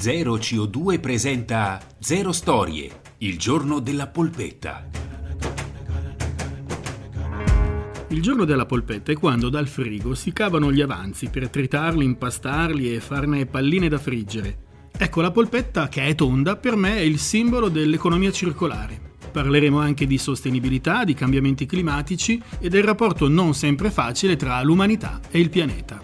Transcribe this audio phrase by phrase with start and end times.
[0.00, 4.88] Zero CO2 presenta Zero Storie, il giorno della polpetta.
[8.08, 12.94] Il giorno della polpetta è quando dal frigo si cavano gli avanzi per tritarli, impastarli
[12.94, 14.88] e farne palline da friggere.
[14.96, 18.98] Ecco, la polpetta, che è tonda, per me è il simbolo dell'economia circolare.
[19.30, 25.20] Parleremo anche di sostenibilità, di cambiamenti climatici e del rapporto non sempre facile tra l'umanità
[25.30, 26.00] e il pianeta.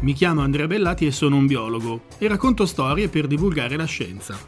[0.00, 4.38] Mi chiamo Andrea Bellati e sono un biologo e racconto storie per divulgare la scienza.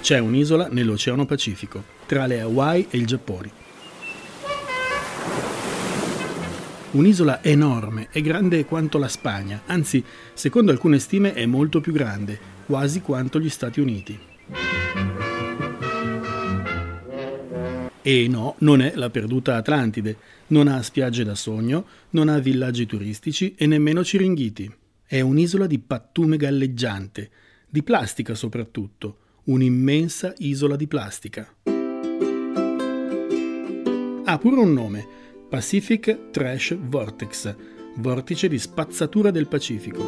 [0.00, 3.50] C'è un'isola nell'Oceano Pacifico, tra le Hawaii e il Giappone.
[6.90, 10.02] Un'isola enorme, è grande quanto la Spagna, anzi,
[10.32, 14.27] secondo alcune stime è molto più grande, quasi quanto gli Stati Uniti.
[18.08, 22.86] E no, non è la perduta Atlantide, non ha spiagge da sogno, non ha villaggi
[22.86, 24.74] turistici e nemmeno ciringhiti.
[25.04, 27.30] È un'isola di pattume galleggiante,
[27.68, 31.54] di plastica soprattutto, un'immensa isola di plastica.
[34.24, 35.06] Ha pure un nome,
[35.50, 37.54] Pacific Trash Vortex,
[37.96, 40.02] vortice di spazzatura del Pacifico.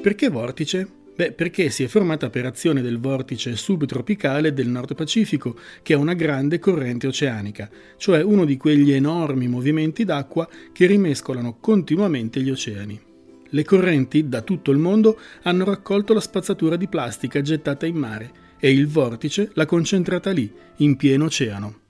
[0.00, 1.03] Perché vortice?
[1.16, 5.96] Beh, perché si è formata per azione del vortice subtropicale del Nord Pacifico, che è
[5.96, 12.50] una grande corrente oceanica, cioè uno di quegli enormi movimenti d'acqua che rimescolano continuamente gli
[12.50, 13.00] oceani.
[13.48, 18.32] Le correnti da tutto il mondo hanno raccolto la spazzatura di plastica gettata in mare
[18.58, 21.82] e il vortice l'ha concentrata lì, in pieno oceano.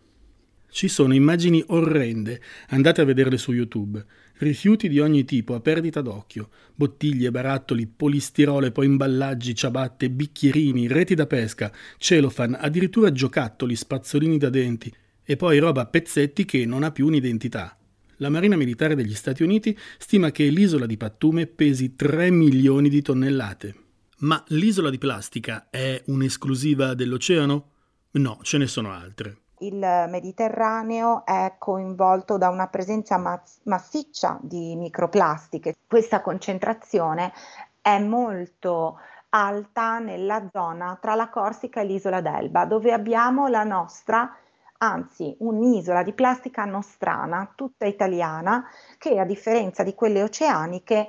[0.68, 4.04] Ci sono immagini orrende, andate a vederle su YouTube.
[4.44, 11.14] Rifiuti di ogni tipo a perdita d'occhio, bottiglie, barattoli, polistirole, poi imballaggi, ciabatte, bicchierini, reti
[11.14, 16.82] da pesca, celofan, addirittura giocattoli, spazzolini da denti e poi roba a pezzetti che non
[16.82, 17.74] ha più un'identità.
[18.16, 23.00] La Marina Militare degli Stati Uniti stima che l'isola di Pattume pesi 3 milioni di
[23.00, 23.74] tonnellate.
[24.18, 27.70] Ma l'isola di plastica è un'esclusiva dell'oceano?
[28.10, 34.76] No, ce ne sono altre il Mediterraneo è coinvolto da una presenza mass- massiccia di
[34.76, 35.76] microplastiche.
[35.86, 37.32] Questa concentrazione
[37.80, 38.98] è molto
[39.30, 44.36] alta nella zona tra la Corsica e l'isola d'Elba, dove abbiamo la nostra
[44.78, 51.08] anzi un'isola di plastica nostrana, tutta italiana, che a differenza di quelle oceaniche,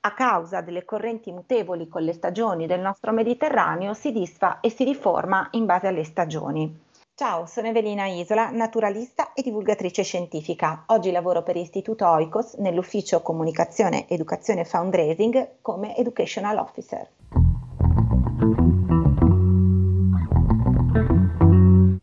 [0.00, 4.84] a causa delle correnti mutevoli con le stagioni del nostro Mediterraneo, si disfa e si
[4.84, 6.86] riforma in base alle stagioni.
[7.18, 10.84] Ciao, sono Evelina Isola, naturalista e divulgatrice scientifica.
[10.86, 17.08] Oggi lavoro per Istituto Oikos nell'ufficio Comunicazione, Educazione e Fundraising come Educational Officer.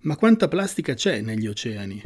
[0.01, 2.03] Ma quanta plastica c'è negli oceani?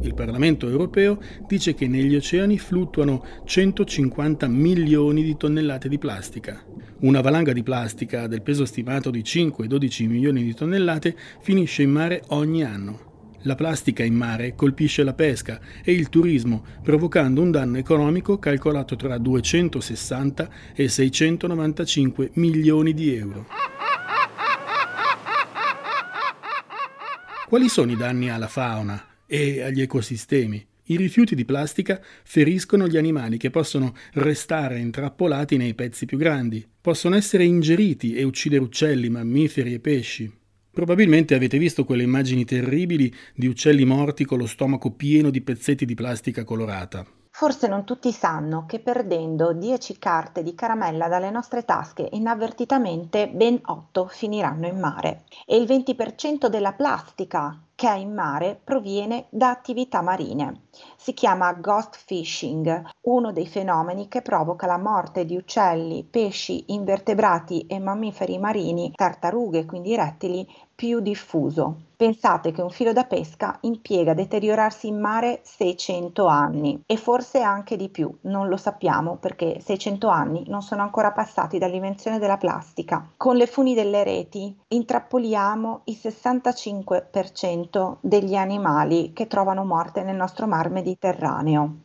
[0.00, 6.73] Il Parlamento europeo dice che negli oceani fluttuano 150 milioni di tonnellate di plastica.
[7.04, 12.22] Una valanga di plastica del peso stimato di 5-12 milioni di tonnellate finisce in mare
[12.28, 13.32] ogni anno.
[13.42, 18.96] La plastica in mare colpisce la pesca e il turismo, provocando un danno economico calcolato
[18.96, 23.48] tra 260 e 695 milioni di euro.
[27.46, 30.66] Quali sono i danni alla fauna e agli ecosistemi?
[30.86, 36.66] I rifiuti di plastica feriscono gli animali che possono restare intrappolati nei pezzi più grandi,
[36.78, 40.30] possono essere ingeriti e uccidere uccelli, mammiferi e pesci.
[40.70, 45.86] Probabilmente avete visto quelle immagini terribili di uccelli morti con lo stomaco pieno di pezzetti
[45.86, 47.06] di plastica colorata.
[47.30, 53.58] Forse non tutti sanno che perdendo 10 carte di caramella dalle nostre tasche inavvertitamente ben
[53.60, 59.50] 8 finiranno in mare e il 20% della plastica che è in mare proviene da
[59.50, 60.62] attività marine.
[60.96, 67.66] Si chiama ghost fishing, uno dei fenomeni che provoca la morte di uccelli, pesci, invertebrati
[67.66, 71.92] e mammiferi marini, tartarughe, quindi rettili, più diffuso.
[71.96, 77.40] Pensate che un filo da pesca impiega a deteriorarsi in mare 600 anni e forse
[77.40, 82.36] anche di più, non lo sappiamo perché 600 anni non sono ancora passati dall'invenzione della
[82.36, 83.08] plastica.
[83.16, 90.46] Con le funi delle reti intrappoliamo il 65% degli animali che trovano morte nel nostro
[90.46, 91.83] mar Mediterraneo.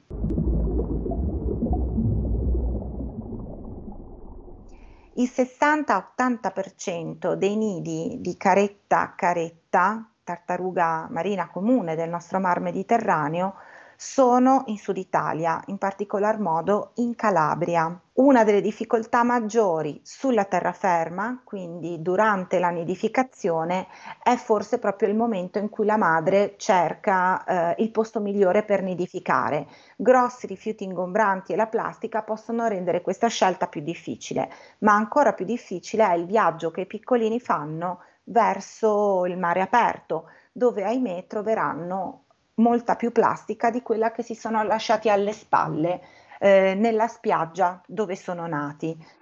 [5.19, 13.55] Il 60-80% dei nidi di caretta caretta, tartaruga marina comune del nostro mar Mediterraneo,
[14.01, 17.99] sono in Sud Italia, in particolar modo in Calabria.
[18.13, 23.87] Una delle difficoltà maggiori sulla terraferma, quindi durante la nidificazione,
[24.23, 28.83] è forse proprio il momento in cui la madre cerca eh, il posto migliore per
[28.83, 29.67] nidificare.
[29.97, 34.49] Grossi rifiuti ingombranti e la plastica possono rendere questa scelta più difficile,
[34.79, 40.29] ma ancora più difficile è il viaggio che i piccolini fanno verso il mare aperto,
[40.53, 42.23] dove ahimè troveranno
[42.59, 46.01] molta più plastica di quella che si sono lasciati alle spalle
[46.39, 49.17] eh, nella spiaggia dove sono nati.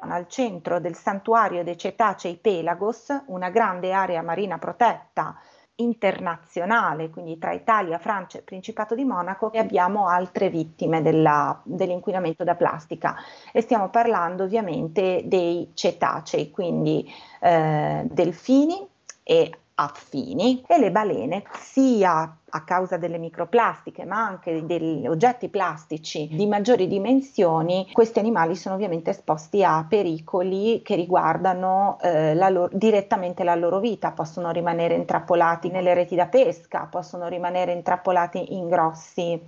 [0.00, 5.40] Al centro del santuario dei Cetacei Pelagos, una grande area marina protetta
[5.76, 12.44] internazionale, quindi tra Italia, Francia e Principato di Monaco, e abbiamo altre vittime della, dell'inquinamento
[12.44, 13.16] da plastica.
[13.52, 17.10] E stiamo parlando ovviamente dei cetacei, quindi
[17.40, 18.86] eh, delfini
[19.22, 26.28] e affini e le balene sia a causa delle microplastiche ma anche degli oggetti plastici
[26.30, 32.70] di maggiori dimensioni questi animali sono ovviamente esposti a pericoli che riguardano eh, la loro,
[32.72, 34.12] direttamente la loro vita.
[34.12, 39.40] Possono rimanere intrappolati nelle reti da pesca possono rimanere intrappolati in grossi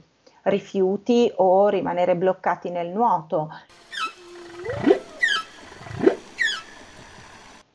[0.43, 3.51] rifiuti o rimanere bloccati nel nuoto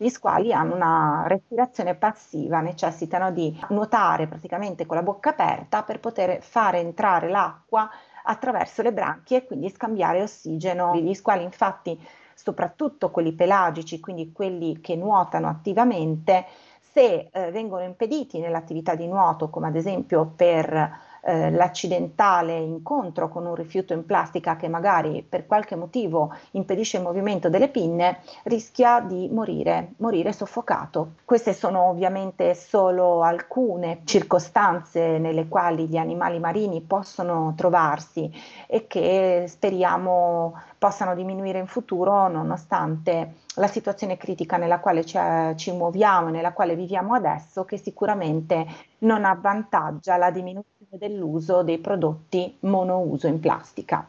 [0.01, 5.99] gli squali hanno una respirazione passiva, necessitano di nuotare praticamente con la bocca aperta per
[5.99, 7.89] poter fare entrare l'acqua
[8.23, 10.95] attraverso le branchie e quindi scambiare ossigeno.
[10.95, 11.99] Gli squali infatti,
[12.33, 16.45] soprattutto quelli pelagici, quindi quelli che nuotano attivamente,
[16.79, 23.45] se eh, vengono impediti nell'attività di nuoto, come ad esempio per eh, l'accidentale incontro con
[23.45, 29.00] un rifiuto in plastica che magari per qualche motivo impedisce il movimento delle pinne, rischia
[29.00, 31.13] di morire, morire soffocato.
[31.25, 38.31] Queste sono ovviamente solo alcune circostanze nelle quali gli animali marini possono trovarsi
[38.68, 45.19] e che speriamo possano diminuire in futuro nonostante la situazione critica nella quale ci,
[45.56, 48.66] ci muoviamo e nella quale viviamo adesso, che sicuramente
[49.00, 54.07] non avvantaggia la diminuzione dell'uso dei prodotti monouso in plastica.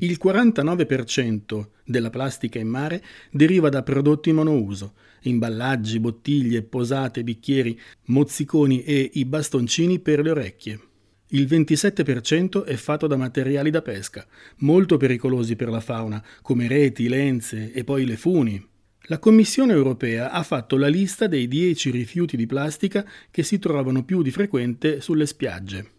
[0.00, 8.82] Il 49% della plastica in mare deriva da prodotti monouso, imballaggi, bottiglie, posate, bicchieri, mozziconi
[8.82, 10.80] e i bastoncini per le orecchie.
[11.28, 14.26] Il 27% è fatto da materiali da pesca,
[14.58, 18.66] molto pericolosi per la fauna, come reti, lenze e poi le funi.
[19.10, 24.04] La Commissione europea ha fatto la lista dei 10 rifiuti di plastica che si trovano
[24.04, 25.90] più di frequente sulle spiagge.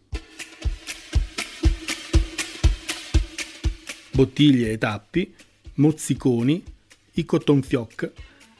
[4.11, 5.33] Bottiglie e tappi,
[5.75, 6.63] mozziconi,
[7.13, 8.11] i cotton fioc,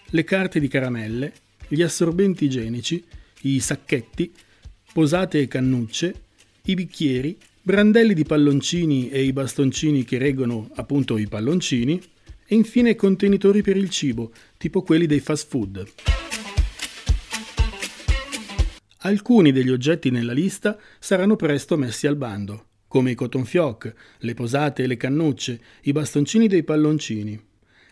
[0.08, 1.32] le carte di caramelle,
[1.68, 3.06] gli assorbenti igienici,
[3.42, 4.34] i sacchetti,
[4.92, 6.22] posate e cannucce,
[6.64, 12.02] i bicchieri, brandelli di palloncini e i bastoncini che reggono appunto i palloncini
[12.52, 15.88] e infine contenitori per il cibo, tipo quelli dei fast food.
[19.02, 24.34] Alcuni degli oggetti nella lista saranno presto messi al bando, come i cotton fioc, le
[24.34, 27.40] posate e le cannucce, i bastoncini dei palloncini.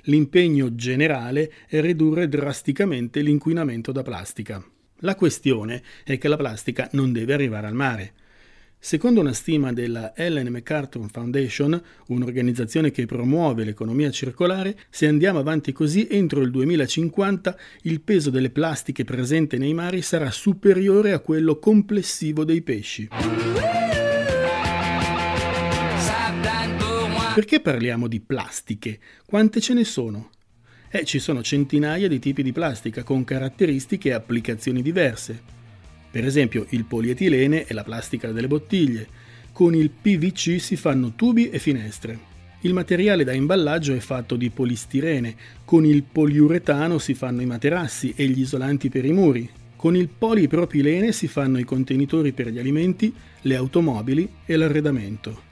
[0.05, 4.63] L'impegno generale è ridurre drasticamente l'inquinamento da plastica.
[5.01, 8.13] La questione è che la plastica non deve arrivare al mare.
[8.79, 15.73] Secondo una stima della Ellen MacArthur Foundation, un'organizzazione che promuove l'economia circolare, se andiamo avanti
[15.73, 21.57] così, entro il 2050 il peso delle plastiche presente nei mari sarà superiore a quello
[21.57, 23.09] complessivo dei pesci.
[27.33, 28.99] Perché parliamo di plastiche?
[29.25, 30.29] Quante ce ne sono?
[30.89, 35.56] Eh, ci sono centinaia di tipi di plastica con caratteristiche e applicazioni diverse.
[36.09, 39.07] Per esempio il polietilene e la plastica delle bottiglie.
[39.51, 42.35] Con il PVC si fanno tubi e finestre.
[42.61, 48.13] Il materiale da imballaggio è fatto di polistirene, con il poliuretano si fanno i materassi
[48.15, 52.57] e gli isolanti per i muri, con il polipropilene si fanno i contenitori per gli
[52.57, 55.43] alimenti, le automobili e l'arredamento.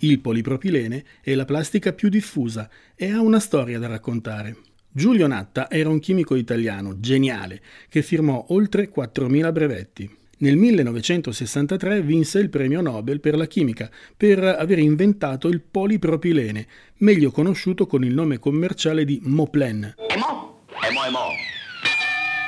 [0.00, 4.56] Il polipropilene è la plastica più diffusa e ha una storia da raccontare.
[4.96, 7.60] Giulio Natta era un chimico italiano geniale
[7.90, 10.10] che firmò oltre 4.000 brevetti.
[10.38, 16.66] Nel 1963 vinse il premio Nobel per la chimica per aver inventato il polipropilene,
[17.00, 19.96] meglio conosciuto con il nome commerciale di Moplen.
[20.08, 20.60] Emo?
[20.88, 21.28] Emo, emo.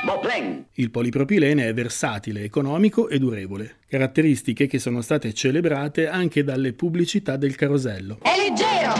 [0.05, 0.69] Moplen.
[0.73, 7.37] Il polipropilene è versatile, economico e durevole, caratteristiche che sono state celebrate anche dalle pubblicità
[7.37, 8.21] del carosello.
[8.23, 8.95] È leggero,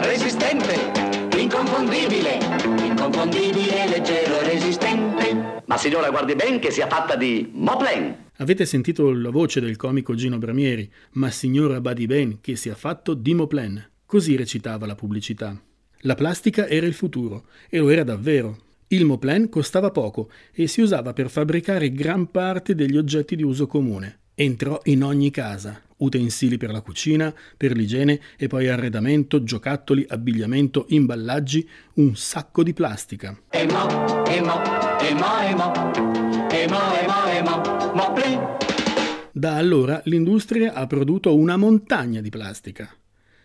[0.00, 1.10] resistente
[1.40, 2.39] inconfondibile, inconfondibile,
[5.70, 8.30] Ma signora guardi ben che sia fatta di Moplen.
[8.38, 13.14] Avete sentito la voce del comico Gino Bramieri, ma signora badi ben che sia fatto
[13.14, 13.90] di Moplen.
[14.04, 15.56] Così recitava la pubblicità.
[15.98, 18.56] La plastica era il futuro, e lo era davvero.
[18.88, 23.68] Il Moplen costava poco e si usava per fabbricare gran parte degli oggetti di uso
[23.68, 24.19] comune.
[24.40, 30.86] Entrò in ogni casa, utensili per la cucina, per l'igiene e poi arredamento, giocattoli, abbigliamento,
[30.88, 33.38] imballaggi, un sacco di plastica.
[33.50, 34.62] Emo, emo,
[35.02, 35.72] emo.
[39.30, 42.88] Da allora l'industria ha prodotto una montagna di plastica.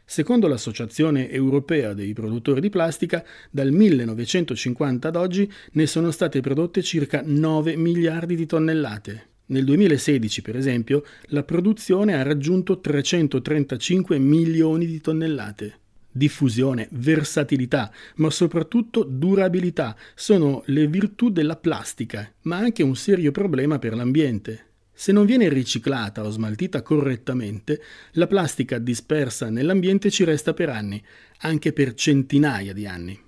[0.06, 3.22] Secondo l'Associazione Europea dei Produttori di Plastica,
[3.52, 9.34] dal 1950 ad oggi ne sono state prodotte circa 9 miliardi di tonnellate.
[9.48, 15.80] Nel 2016, per esempio, la produzione ha raggiunto 335 milioni di tonnellate.
[16.12, 23.78] Diffusione, versatilità, ma soprattutto durabilità sono le virtù della plastica, ma anche un serio problema
[23.78, 24.66] per l'ambiente.
[24.92, 27.82] Se non viene riciclata o smaltita correttamente,
[28.14, 31.04] la plastica dispersa nell'ambiente ci resta per anni,
[31.40, 33.25] anche per centinaia di anni.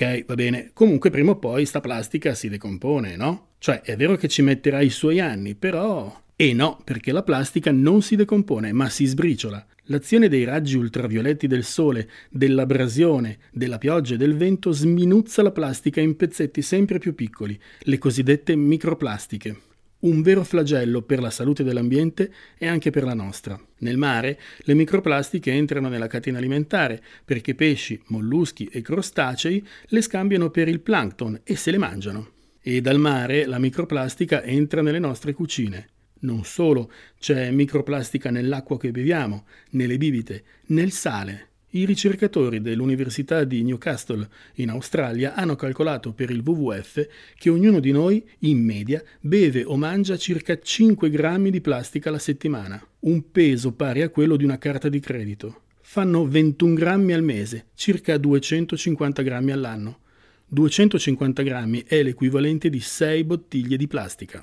[0.00, 0.70] Ok, va bene.
[0.74, 3.48] Comunque prima o poi sta plastica si decompone, no?
[3.58, 6.22] Cioè, è vero che ci metterà i suoi anni, però...
[6.36, 9.66] E no, perché la plastica non si decompone, ma si sbriciola.
[9.86, 16.00] L'azione dei raggi ultravioletti del sole, dell'abrasione, della pioggia e del vento sminuzza la plastica
[16.00, 19.67] in pezzetti sempre più piccoli, le cosiddette microplastiche.
[20.00, 23.60] Un vero flagello per la salute dell'ambiente e anche per la nostra.
[23.78, 30.50] Nel mare le microplastiche entrano nella catena alimentare perché pesci, molluschi e crostacei le scambiano
[30.50, 32.30] per il plankton e se le mangiano.
[32.60, 35.88] E dal mare la microplastica entra nelle nostre cucine.
[36.20, 41.46] Non solo, c'è microplastica nell'acqua che beviamo, nelle bibite, nel sale.
[41.70, 47.06] I ricercatori dell'Università di Newcastle in Australia hanno calcolato per il WWF
[47.36, 52.18] che ognuno di noi, in media, beve o mangia circa 5 grammi di plastica alla
[52.18, 55.64] settimana, un peso pari a quello di una carta di credito.
[55.82, 59.98] Fanno 21 grammi al mese, circa 250 grammi all'anno.
[60.46, 64.42] 250 grammi è l'equivalente di 6 bottiglie di plastica.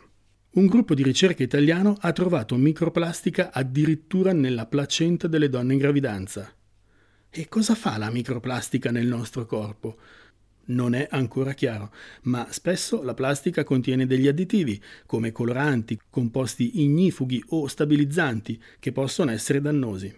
[0.52, 6.56] Un gruppo di ricerca italiano ha trovato microplastica addirittura nella placenta delle donne in gravidanza.
[7.38, 9.98] E cosa fa la microplastica nel nostro corpo?
[10.68, 17.44] Non è ancora chiaro, ma spesso la plastica contiene degli additivi, come coloranti, composti ignifughi
[17.50, 20.18] o stabilizzanti, che possono essere dannosi.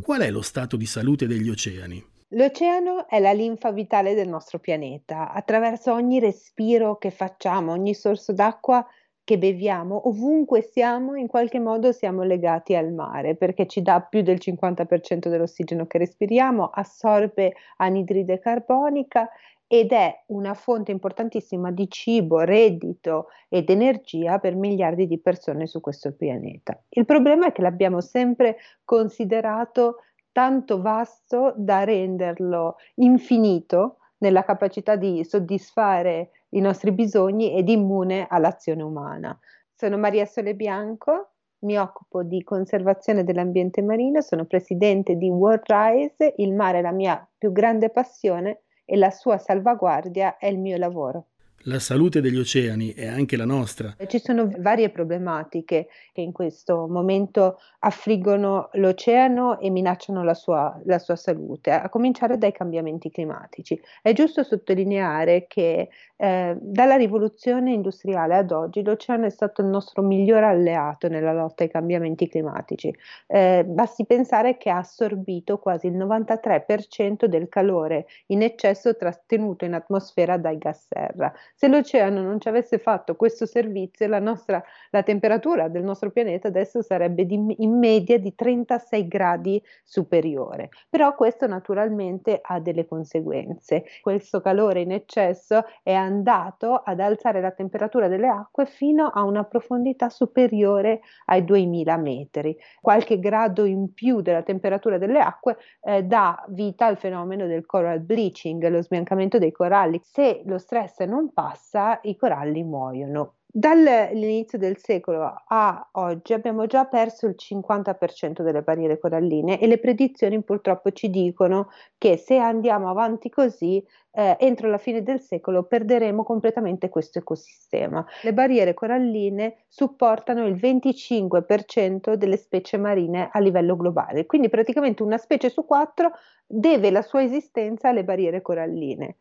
[0.00, 2.02] Qual è lo stato di salute degli oceani?
[2.28, 5.32] L'oceano è la linfa vitale del nostro pianeta.
[5.32, 8.86] Attraverso ogni respiro che facciamo, ogni sorso d'acqua
[9.26, 14.22] che beviamo, ovunque siamo, in qualche modo siamo legati al mare perché ci dà più
[14.22, 19.28] del 50% dell'ossigeno che respiriamo, assorbe anidride carbonica
[19.66, 25.80] ed è una fonte importantissima di cibo, reddito ed energia per miliardi di persone su
[25.80, 26.80] questo pianeta.
[26.90, 35.24] Il problema è che l'abbiamo sempre considerato tanto vasto da renderlo infinito nella capacità di
[35.24, 39.38] soddisfare i nostri bisogni ed immune all'azione umana.
[39.74, 41.30] Sono Maria Sole Bianco,
[41.60, 46.92] mi occupo di conservazione dell'ambiente marino, sono presidente di World Rise, il mare è la
[46.92, 51.26] mia più grande passione e la sua salvaguardia è il mio lavoro.
[51.68, 53.96] La salute degli oceani è anche la nostra.
[54.06, 61.00] Ci sono varie problematiche che in questo momento affliggono l'oceano e minacciano la sua, la
[61.00, 63.80] sua salute, a cominciare dai cambiamenti climatici.
[64.00, 70.02] È giusto sottolineare che eh, dalla rivoluzione industriale ad oggi l'oceano è stato il nostro
[70.02, 72.94] miglior alleato nella lotta ai cambiamenti climatici.
[73.26, 79.74] Eh, basti pensare che ha assorbito quasi il 93% del calore in eccesso trattenuto in
[79.74, 81.32] atmosfera dai gas serra.
[81.54, 86.48] Se l'oceano non ci avesse fatto questo servizio, la, nostra, la temperatura del nostro pianeta
[86.48, 90.70] adesso sarebbe di, in media di 36 gradi superiore.
[90.88, 93.84] Però questo naturalmente ha delle conseguenze.
[94.00, 99.44] Questo calore in eccesso è andato ad alzare la temperatura delle acque fino a una
[99.44, 102.56] profondità superiore ai 2000 metri.
[102.80, 108.00] Qualche grado in più della temperatura delle acque eh, dà vita al fenomeno del coral
[108.00, 110.00] bleaching, lo sbiancamento dei coralli.
[110.02, 113.34] Se lo stress non passa, i coralli muoiono.
[113.58, 119.78] Dall'inizio del secolo a oggi abbiamo già perso il 50% delle barriere coralline e le
[119.78, 125.62] predizioni purtroppo ci dicono che se andiamo avanti così, eh, entro la fine del secolo
[125.62, 128.04] perderemo completamente questo ecosistema.
[128.24, 135.16] Le barriere coralline supportano il 25% delle specie marine a livello globale, quindi praticamente una
[135.16, 136.10] specie su quattro
[136.46, 139.16] deve la sua esistenza alle barriere coralline.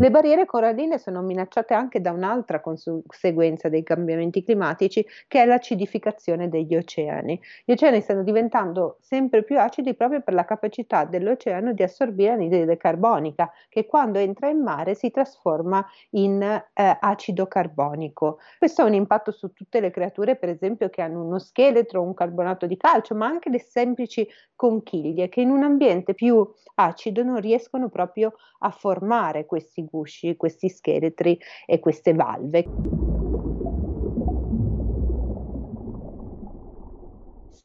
[0.00, 6.48] Le barriere coralline sono minacciate anche da un'altra conseguenza dei cambiamenti climatici, che è l'acidificazione
[6.48, 7.38] degli oceani.
[7.66, 12.78] Gli oceani stanno diventando sempre più acidi proprio per la capacità dell'oceano di assorbire anidride
[12.78, 18.38] carbonica, che quando entra in mare si trasforma in eh, acido carbonico.
[18.56, 22.14] Questo ha un impatto su tutte le creature, per esempio, che hanno uno scheletro, un
[22.14, 24.26] carbonato di calcio, ma anche le semplici
[24.56, 26.42] conchiglie, che in un ambiente più
[26.76, 32.72] acido non riescono proprio a formare questi gusci, questi scheletri e queste valve.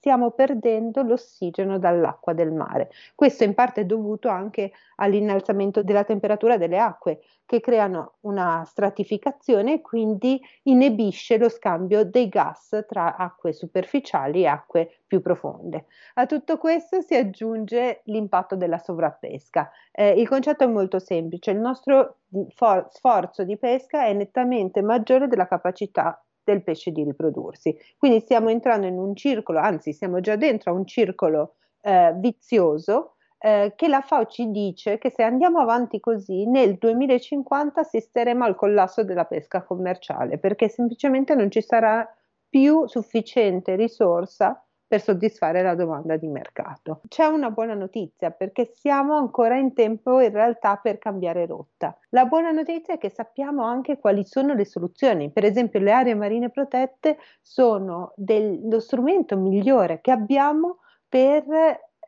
[0.06, 2.92] Stiamo perdendo l'ossigeno dall'acqua del mare.
[3.16, 9.74] Questo in parte è dovuto anche all'innalzamento della temperatura delle acque, che creano una stratificazione
[9.74, 15.86] e quindi inibisce lo scambio dei gas tra acque superficiali e acque più profonde.
[16.16, 19.72] A tutto questo si aggiunge l'impatto della sovrappesca.
[19.92, 22.18] Eh, il concetto è molto semplice, il nostro
[22.54, 27.78] for- sforzo di pesca è nettamente maggiore della capacità del pesce di riprodursi.
[27.98, 33.16] Quindi stiamo entrando in un circolo, anzi siamo già dentro a un circolo eh, vizioso
[33.40, 38.56] eh, che la FAO ci dice che se andiamo avanti così nel 2050 assisteremo al
[38.56, 42.10] collasso della pesca commerciale perché semplicemente non ci sarà
[42.50, 47.02] più sufficiente risorsa per soddisfare la domanda di mercato.
[47.08, 51.98] C'è una buona notizia perché siamo ancora in tempo in realtà per cambiare rotta.
[52.10, 55.32] La buona notizia è che sappiamo anche quali sono le soluzioni.
[55.32, 61.46] Per esempio le aree marine protette sono del, lo strumento migliore che abbiamo per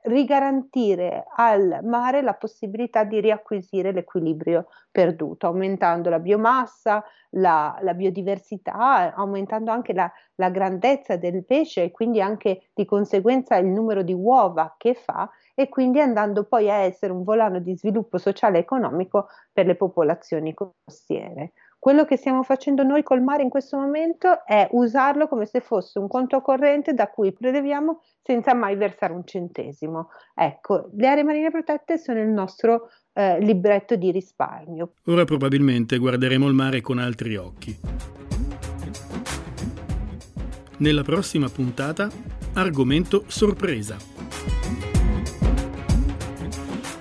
[0.07, 9.13] rigarantire al mare la possibilità di riacquisire l'equilibrio perduto, aumentando la biomassa, la, la biodiversità,
[9.13, 14.13] aumentando anche la, la grandezza del pesce e quindi anche di conseguenza il numero di
[14.13, 18.61] uova che fa e quindi andando poi a essere un volano di sviluppo sociale e
[18.61, 21.51] economico per le popolazioni costiere.
[21.79, 25.99] Quello che stiamo facendo noi col mare in questo momento è usarlo come se fosse
[25.99, 30.09] un conto corrente da cui preleviamo senza mai versare un centesimo.
[30.33, 34.93] Ecco, le aree marine protette sono il nostro eh, libretto di risparmio.
[35.05, 37.79] Ora probabilmente guarderemo il mare con altri occhi.
[40.79, 42.09] Nella prossima puntata,
[42.53, 44.16] argomento sorpresa.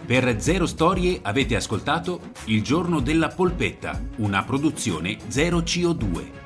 [0.07, 6.46] Per Zero Storie avete ascoltato Il giorno della polpetta, una produzione Zero CO2.